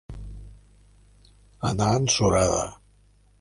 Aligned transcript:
Anar 1.73 1.91
en 1.99 2.09
surada. 2.15 2.65